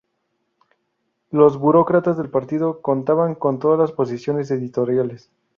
[1.29, 5.29] Los burócratas del partido contaban con todas las posiciones editoriales.